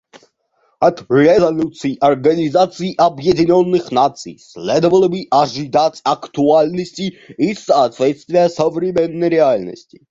[0.79, 9.99] От резолюций Организации Объединенных Наций следовало бы ожидать актуальности и соответствия современной реальности.